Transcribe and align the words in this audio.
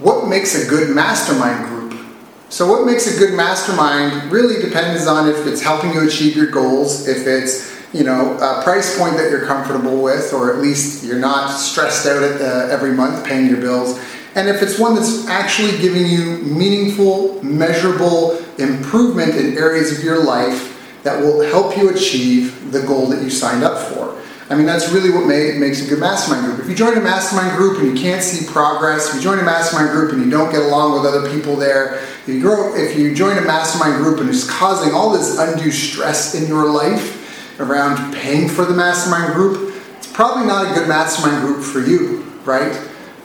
What 0.00 0.28
makes 0.28 0.54
a 0.54 0.70
good 0.70 0.94
mastermind 0.94 1.66
group? 1.66 2.06
So, 2.50 2.70
what 2.70 2.86
makes 2.86 3.12
a 3.12 3.18
good 3.18 3.34
mastermind 3.34 4.30
really 4.30 4.62
depends 4.62 5.08
on 5.08 5.28
if 5.28 5.44
it's 5.44 5.60
helping 5.60 5.92
you 5.92 6.06
achieve 6.06 6.36
your 6.36 6.46
goals, 6.52 7.08
if 7.08 7.26
it's 7.26 7.76
you 7.92 8.04
know 8.04 8.36
a 8.38 8.62
price 8.62 8.96
point 8.96 9.16
that 9.16 9.28
you're 9.28 9.44
comfortable 9.44 10.00
with, 10.00 10.32
or 10.32 10.54
at 10.54 10.60
least 10.60 11.04
you're 11.04 11.18
not 11.18 11.48
stressed 11.48 12.06
out 12.06 12.22
at, 12.22 12.40
uh, 12.40 12.72
every 12.72 12.92
month 12.92 13.26
paying 13.26 13.48
your 13.48 13.60
bills, 13.60 13.98
and 14.36 14.48
if 14.48 14.62
it's 14.62 14.78
one 14.78 14.94
that's 14.94 15.26
actually 15.26 15.76
giving 15.78 16.06
you 16.06 16.38
meaningful, 16.44 17.42
measurable 17.42 18.38
improvement 18.58 19.34
in 19.34 19.58
areas 19.58 19.98
of 19.98 20.04
your 20.04 20.22
life 20.22 21.02
that 21.02 21.20
will 21.20 21.40
help 21.40 21.76
you 21.76 21.90
achieve 21.90 22.70
the 22.70 22.82
goal 22.82 23.06
that 23.06 23.20
you 23.20 23.30
signed 23.30 23.64
up 23.64 23.92
for. 23.92 24.16
I 24.50 24.54
mean, 24.54 24.64
that's 24.64 24.90
really 24.90 25.10
what 25.10 25.26
may, 25.26 25.58
makes 25.58 25.84
a 25.84 25.88
good 25.88 26.00
mastermind 26.00 26.46
group. 26.46 26.60
If 26.60 26.70
you 26.70 26.74
join 26.74 26.96
a 26.96 27.02
mastermind 27.02 27.56
group 27.58 27.80
and 27.80 27.88
you 27.88 28.02
can't 28.02 28.22
see 28.22 28.50
progress, 28.50 29.10
if 29.10 29.16
you 29.16 29.20
join 29.20 29.38
a 29.38 29.42
mastermind 29.42 29.90
group 29.90 30.12
and 30.12 30.24
you 30.24 30.30
don't 30.30 30.50
get 30.50 30.62
along 30.62 30.94
with 30.94 31.04
other 31.04 31.30
people 31.30 31.54
there, 31.54 31.96
if 31.96 32.28
you, 32.28 32.40
grow, 32.40 32.74
if 32.74 32.96
you 32.96 33.14
join 33.14 33.36
a 33.36 33.42
mastermind 33.42 34.02
group 34.02 34.20
and 34.20 34.28
it's 34.30 34.48
causing 34.48 34.94
all 34.94 35.10
this 35.10 35.38
undue 35.38 35.70
stress 35.70 36.34
in 36.34 36.48
your 36.48 36.70
life 36.70 37.60
around 37.60 38.14
paying 38.14 38.48
for 38.48 38.64
the 38.64 38.72
mastermind 38.72 39.34
group, 39.34 39.74
it's 39.98 40.10
probably 40.10 40.46
not 40.46 40.70
a 40.70 40.74
good 40.74 40.88
mastermind 40.88 41.42
group 41.42 41.62
for 41.62 41.80
you, 41.80 42.20
right? 42.46 42.74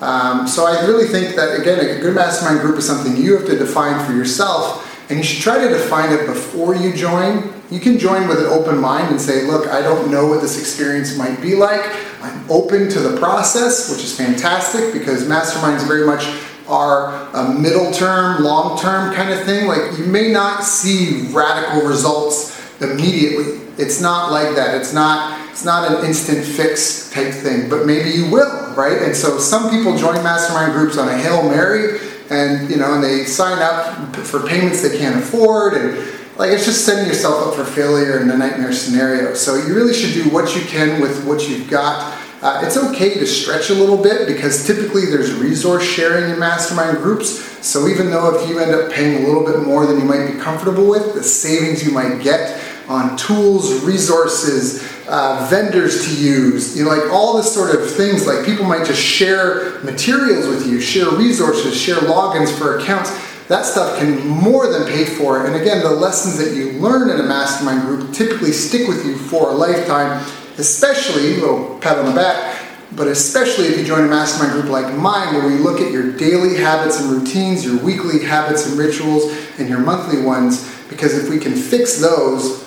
Um, 0.00 0.48
so 0.48 0.66
I 0.66 0.84
really 0.86 1.06
think 1.06 1.36
that, 1.36 1.60
again, 1.60 1.78
a 1.78 2.00
good 2.00 2.16
mastermind 2.16 2.62
group 2.62 2.78
is 2.78 2.86
something 2.86 3.16
you 3.16 3.36
have 3.36 3.46
to 3.46 3.56
define 3.56 4.04
for 4.04 4.12
yourself 4.12 4.91
and 5.08 5.18
you 5.18 5.24
should 5.24 5.42
try 5.42 5.58
to 5.58 5.68
define 5.68 6.12
it 6.12 6.26
before 6.26 6.74
you 6.74 6.92
join. 6.92 7.52
You 7.70 7.80
can 7.80 7.98
join 7.98 8.28
with 8.28 8.38
an 8.38 8.46
open 8.46 8.78
mind 8.78 9.08
and 9.08 9.20
say, 9.20 9.46
look, 9.46 9.68
I 9.68 9.80
don't 9.80 10.10
know 10.10 10.26
what 10.26 10.40
this 10.40 10.58
experience 10.58 11.16
might 11.16 11.40
be 11.40 11.54
like. 11.54 11.80
I'm 12.22 12.50
open 12.50 12.88
to 12.90 13.00
the 13.00 13.18
process, 13.18 13.90
which 13.90 14.04
is 14.04 14.16
fantastic 14.16 14.92
because 14.92 15.24
masterminds 15.24 15.86
very 15.86 16.06
much 16.06 16.26
are 16.68 17.28
a 17.34 17.52
middle 17.52 17.92
term, 17.92 18.42
long 18.42 18.78
term 18.78 19.14
kind 19.14 19.30
of 19.30 19.44
thing. 19.44 19.66
Like 19.66 19.98
you 19.98 20.04
may 20.06 20.32
not 20.32 20.64
see 20.64 21.28
radical 21.32 21.88
results 21.88 22.60
immediately. 22.80 23.60
It's 23.78 24.00
not 24.00 24.30
like 24.30 24.54
that. 24.56 24.74
It's 24.74 24.92
not 24.92 25.40
it's 25.50 25.64
not 25.64 25.90
an 25.90 26.06
instant 26.06 26.44
fix 26.44 27.10
type 27.10 27.32
thing, 27.32 27.68
but 27.68 27.84
maybe 27.84 28.10
you 28.10 28.30
will, 28.30 28.74
right? 28.74 29.02
And 29.02 29.14
so 29.14 29.38
some 29.38 29.70
people 29.70 29.96
join 29.98 30.14
mastermind 30.22 30.72
groups 30.72 30.96
on 30.96 31.08
a 31.08 31.16
Hail 31.16 31.46
Mary 31.46 31.98
and 32.30 32.70
you 32.70 32.76
know, 32.76 32.94
and 32.94 33.02
they 33.02 33.24
sign 33.24 33.58
up 33.60 34.16
for 34.16 34.46
payments 34.46 34.82
they 34.82 34.96
can't 34.98 35.16
afford, 35.16 35.74
and 35.74 35.96
like 36.38 36.50
it's 36.50 36.64
just 36.64 36.84
setting 36.84 37.06
yourself 37.06 37.48
up 37.48 37.54
for 37.54 37.64
failure 37.64 38.20
in 38.20 38.30
a 38.30 38.36
nightmare 38.36 38.72
scenario. 38.72 39.34
So 39.34 39.56
you 39.56 39.74
really 39.74 39.94
should 39.94 40.14
do 40.14 40.30
what 40.30 40.54
you 40.56 40.62
can 40.62 41.00
with 41.00 41.24
what 41.24 41.48
you've 41.48 41.68
got. 41.68 42.18
Uh, 42.42 42.60
it's 42.64 42.76
okay 42.76 43.14
to 43.14 43.26
stretch 43.26 43.70
a 43.70 43.74
little 43.74 44.02
bit 44.02 44.26
because 44.26 44.66
typically 44.66 45.06
there's 45.06 45.32
resource 45.32 45.84
sharing 45.84 46.28
in 46.32 46.40
mastermind 46.40 46.98
groups. 46.98 47.40
So 47.64 47.86
even 47.86 48.10
though 48.10 48.34
if 48.34 48.48
you 48.48 48.58
end 48.58 48.72
up 48.72 48.90
paying 48.90 49.22
a 49.22 49.26
little 49.26 49.44
bit 49.44 49.62
more 49.62 49.86
than 49.86 50.00
you 50.00 50.04
might 50.04 50.32
be 50.32 50.38
comfortable 50.40 50.88
with, 50.88 51.14
the 51.14 51.22
savings 51.22 51.86
you 51.86 51.92
might 51.92 52.20
get 52.20 52.60
on 52.88 53.16
tools, 53.16 53.84
resources, 53.84 54.82
uh, 55.08 55.46
vendors 55.50 56.06
to 56.06 56.22
use, 56.22 56.76
you 56.76 56.84
know, 56.84 56.90
like 56.90 57.10
all 57.12 57.36
this 57.36 57.52
sort 57.52 57.74
of 57.74 57.90
things. 57.90 58.26
Like 58.26 58.44
people 58.44 58.64
might 58.64 58.86
just 58.86 59.02
share 59.02 59.80
materials 59.80 60.46
with 60.46 60.66
you, 60.66 60.80
share 60.80 61.10
resources, 61.10 61.78
share 61.78 61.96
logins 61.96 62.56
for 62.56 62.78
accounts. 62.78 63.10
That 63.48 63.64
stuff 63.66 63.98
can 63.98 64.26
more 64.26 64.66
than 64.66 64.86
pay 64.86 65.04
for 65.04 65.40
it. 65.40 65.46
And 65.46 65.60
again, 65.60 65.82
the 65.82 65.90
lessons 65.90 66.38
that 66.38 66.56
you 66.56 66.72
learn 66.78 67.10
in 67.10 67.20
a 67.20 67.28
mastermind 67.28 67.82
group 67.82 68.12
typically 68.14 68.52
stick 68.52 68.88
with 68.88 69.04
you 69.04 69.18
for 69.18 69.50
a 69.50 69.52
lifetime, 69.52 70.24
especially, 70.58 71.34
little 71.36 71.78
pat 71.80 71.98
on 71.98 72.06
the 72.06 72.14
back, 72.14 72.60
but 72.94 73.08
especially 73.08 73.66
if 73.66 73.78
you 73.78 73.84
join 73.84 74.04
a 74.04 74.08
mastermind 74.08 74.52
group 74.52 74.70
like 74.70 74.94
mine, 74.94 75.34
where 75.34 75.46
we 75.46 75.54
look 75.54 75.80
at 75.80 75.90
your 75.90 76.12
daily 76.16 76.56
habits 76.56 77.00
and 77.00 77.10
routines, 77.10 77.64
your 77.64 77.82
weekly 77.82 78.24
habits 78.24 78.66
and 78.66 78.78
rituals, 78.78 79.24
and 79.58 79.68
your 79.68 79.80
monthly 79.80 80.22
ones, 80.22 80.70
because 80.88 81.16
if 81.16 81.28
we 81.28 81.38
can 81.38 81.54
fix 81.54 82.00
those, 82.00 82.62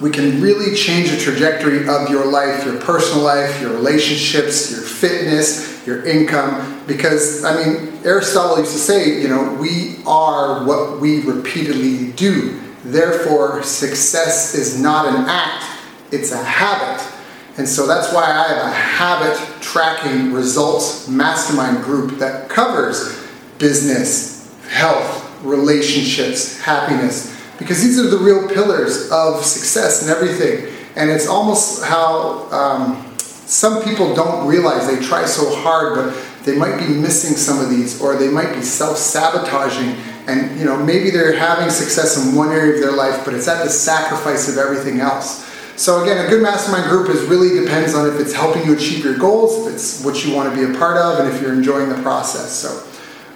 we 0.00 0.10
can 0.10 0.42
really 0.42 0.74
change 0.74 1.10
the 1.10 1.16
trajectory 1.16 1.88
of 1.88 2.10
your 2.10 2.26
life, 2.26 2.64
your 2.64 2.78
personal 2.80 3.24
life, 3.24 3.60
your 3.60 3.72
relationships, 3.72 4.70
your 4.70 4.82
fitness, 4.82 5.86
your 5.86 6.04
income. 6.04 6.82
Because, 6.86 7.44
I 7.44 7.64
mean, 7.64 7.92
Aristotle 8.04 8.58
used 8.58 8.72
to 8.72 8.78
say, 8.78 9.22
you 9.22 9.28
know, 9.28 9.54
we 9.54 9.96
are 10.06 10.66
what 10.66 11.00
we 11.00 11.22
repeatedly 11.22 12.12
do. 12.12 12.60
Therefore, 12.84 13.62
success 13.62 14.54
is 14.54 14.80
not 14.80 15.08
an 15.08 15.24
act, 15.26 15.64
it's 16.12 16.30
a 16.30 16.44
habit. 16.44 17.02
And 17.58 17.66
so 17.66 17.86
that's 17.86 18.12
why 18.12 18.24
I 18.24 18.48
have 18.48 18.66
a 18.66 18.70
habit 18.70 19.62
tracking 19.62 20.30
results 20.30 21.08
mastermind 21.08 21.82
group 21.82 22.18
that 22.18 22.50
covers 22.50 23.26
business, 23.56 24.54
health, 24.68 25.42
relationships, 25.42 26.60
happiness 26.60 27.35
because 27.58 27.82
these 27.82 27.98
are 27.98 28.08
the 28.08 28.18
real 28.18 28.48
pillars 28.48 29.10
of 29.10 29.44
success 29.44 30.02
and 30.02 30.10
everything. 30.10 30.72
And 30.96 31.10
it's 31.10 31.26
almost 31.26 31.84
how 31.84 32.50
um, 32.50 33.16
some 33.18 33.82
people 33.82 34.14
don't 34.14 34.46
realize 34.46 34.86
they 34.86 35.04
try 35.04 35.24
so 35.24 35.54
hard, 35.56 35.94
but 35.94 36.44
they 36.44 36.56
might 36.56 36.78
be 36.78 36.88
missing 36.88 37.36
some 37.36 37.60
of 37.60 37.70
these, 37.70 38.00
or 38.00 38.16
they 38.16 38.28
might 38.28 38.54
be 38.54 38.62
self-sabotaging. 38.62 39.96
And 40.26 40.58
you 40.58 40.64
know, 40.64 40.76
maybe 40.76 41.10
they're 41.10 41.36
having 41.36 41.70
success 41.70 42.16
in 42.16 42.34
one 42.34 42.50
area 42.50 42.74
of 42.74 42.80
their 42.80 42.92
life, 42.92 43.24
but 43.24 43.34
it's 43.34 43.48
at 43.48 43.62
the 43.62 43.70
sacrifice 43.70 44.48
of 44.48 44.58
everything 44.58 45.00
else. 45.00 45.44
So 45.76 46.02
again, 46.02 46.24
a 46.24 46.28
good 46.28 46.42
mastermind 46.42 46.88
group 46.88 47.10
is 47.10 47.22
really 47.24 47.60
depends 47.60 47.94
on 47.94 48.08
if 48.08 48.18
it's 48.18 48.32
helping 48.32 48.64
you 48.64 48.74
achieve 48.74 49.04
your 49.04 49.18
goals, 49.18 49.66
if 49.66 49.74
it's 49.74 50.02
what 50.02 50.24
you 50.24 50.34
want 50.34 50.52
to 50.52 50.56
be 50.56 50.74
a 50.74 50.78
part 50.78 50.96
of, 50.96 51.20
and 51.20 51.28
if 51.32 51.42
you're 51.42 51.52
enjoying 51.52 51.90
the 51.90 52.00
process. 52.02 52.50
So 52.50 52.82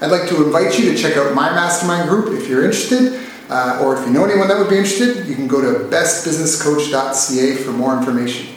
I'd 0.01 0.11
like 0.11 0.29
to 0.31 0.43
invite 0.47 0.79
you 0.79 0.91
to 0.91 0.97
check 0.97 1.19
out 1.19 1.35
my 1.35 1.51
mastermind 1.51 2.09
group 2.09 2.41
if 2.41 2.49
you're 2.49 2.65
interested. 2.65 3.21
Uh, 3.51 3.81
or 3.83 3.99
if 3.99 4.07
you 4.07 4.13
know 4.13 4.25
anyone 4.25 4.47
that 4.47 4.57
would 4.59 4.71
be 4.71 4.77
interested, 4.79 5.27
you 5.27 5.35
can 5.35 5.49
go 5.49 5.61
to 5.61 5.89
bestbusinesscoach.ca 5.89 7.57
for 7.57 7.73
more 7.73 7.99
information. 7.99 8.55